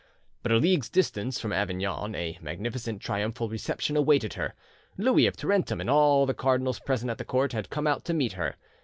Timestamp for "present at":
6.79-7.19